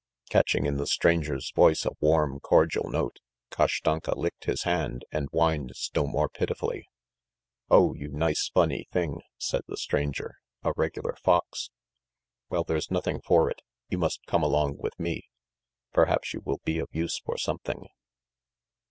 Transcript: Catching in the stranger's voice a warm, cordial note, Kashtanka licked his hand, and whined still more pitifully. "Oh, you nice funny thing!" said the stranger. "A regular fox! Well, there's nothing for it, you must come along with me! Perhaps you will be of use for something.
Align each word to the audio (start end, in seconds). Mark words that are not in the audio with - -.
Catching 0.31 0.65
in 0.65 0.77
the 0.77 0.87
stranger's 0.87 1.51
voice 1.51 1.85
a 1.85 1.91
warm, 1.99 2.39
cordial 2.39 2.89
note, 2.89 3.19
Kashtanka 3.51 4.17
licked 4.17 4.45
his 4.45 4.63
hand, 4.63 5.05
and 5.11 5.29
whined 5.29 5.75
still 5.75 6.07
more 6.07 6.27
pitifully. 6.27 6.87
"Oh, 7.69 7.93
you 7.93 8.07
nice 8.07 8.49
funny 8.51 8.87
thing!" 8.91 9.21
said 9.37 9.61
the 9.67 9.77
stranger. 9.77 10.39
"A 10.63 10.73
regular 10.75 11.15
fox! 11.23 11.69
Well, 12.49 12.63
there's 12.63 12.89
nothing 12.89 13.21
for 13.21 13.47
it, 13.51 13.61
you 13.89 13.99
must 13.99 14.25
come 14.25 14.41
along 14.41 14.77
with 14.79 14.99
me! 14.99 15.29
Perhaps 15.93 16.33
you 16.33 16.41
will 16.43 16.61
be 16.65 16.79
of 16.79 16.89
use 16.91 17.19
for 17.19 17.37
something. 17.37 17.85